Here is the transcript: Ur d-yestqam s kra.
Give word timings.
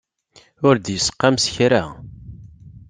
Ur 0.67 0.75
d-yestqam 0.77 1.35
s 1.43 1.45
kra. 1.55 1.83